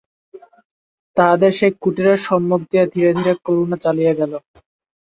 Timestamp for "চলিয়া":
3.85-4.13